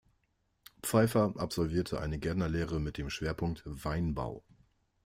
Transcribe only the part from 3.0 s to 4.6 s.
Schwerpunkt Weinbau.